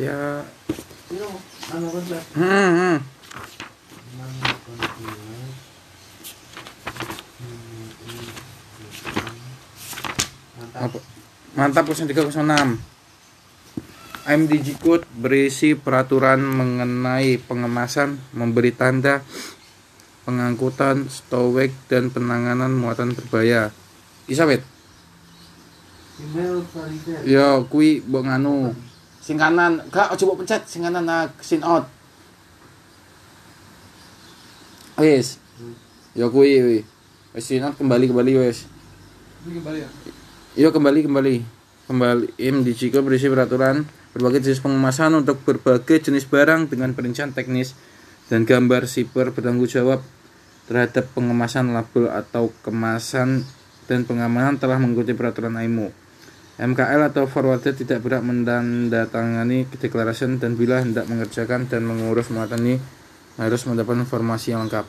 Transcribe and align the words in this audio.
ya 0.00 0.40
hmm, 2.32 2.72
hmm. 2.72 2.96
Mantap. 10.60 10.92
Mantap 11.52 11.84
0306 11.92 12.80
MDG 14.30 14.78
Code 14.80 15.04
berisi 15.16 15.74
peraturan 15.74 16.38
mengenai 16.44 17.40
pengemasan, 17.40 18.20
memberi 18.30 18.70
tanda, 18.70 19.26
pengangkutan, 20.22 21.10
stowage, 21.10 21.74
dan 21.90 22.14
penanganan 22.14 22.70
muatan 22.70 23.16
berbahaya. 23.16 23.74
Isabet, 24.30 24.62
Email 26.20 26.62
Farida. 26.68 27.16
yo 27.24 27.64
kui 27.66 28.04
mbok 28.04 28.22
nganu. 28.28 28.76
Sing 29.30 29.38
kanan, 29.38 29.78
gak 29.94 30.10
coba 30.18 30.42
pencet 30.42 30.66
sing 30.66 30.82
kanan 30.82 31.06
nah, 31.06 31.30
sin 31.38 31.62
out. 31.62 31.86
Wis. 34.98 35.38
Yo 36.18 36.34
kui 36.34 36.58
wi. 36.58 36.82
Wis 37.30 37.46
sin 37.46 37.62
out 37.62 37.78
kembali 37.78 38.10
kembali 38.10 38.42
wis. 38.42 38.66
Kembali 39.46 39.86
ya? 39.86 39.88
Yo 40.58 40.74
kembali 40.74 41.06
kembali. 41.06 41.34
Kembali 41.86 42.26
MDG 42.42 42.90
Code 42.90 43.06
berisi 43.06 43.30
peraturan 43.30 43.86
berbagai 44.18 44.50
jenis 44.50 44.58
pengemasan 44.66 45.22
untuk 45.22 45.38
berbagai 45.46 46.10
jenis 46.10 46.26
barang 46.26 46.66
dengan 46.66 46.90
perincian 46.98 47.30
teknis 47.30 47.78
dan 48.34 48.42
gambar 48.42 48.90
siper 48.90 49.30
bertanggung 49.30 49.70
jawab 49.70 50.02
terhadap 50.66 51.06
pengemasan 51.14 51.70
label 51.70 52.10
atau 52.10 52.50
kemasan 52.66 53.46
dan 53.86 54.02
pengamanan 54.02 54.58
telah 54.58 54.82
mengikuti 54.82 55.14
peraturan 55.14 55.54
IMO. 55.54 55.94
MKL 56.60 57.08
atau 57.08 57.24
forwarder 57.24 57.72
tidak 57.72 58.04
berhak 58.04 58.20
menandatangani 58.20 59.64
deklarasi 59.80 60.36
dan 60.36 60.60
bila 60.60 60.84
hendak 60.84 61.08
mengerjakan 61.08 61.64
dan 61.64 61.88
mengurus 61.88 62.28
muatan 62.28 62.60
ini 62.60 62.76
harus 63.40 63.64
mendapat 63.64 63.96
informasi 64.04 64.52
yang 64.52 64.68
lengkap. 64.68 64.84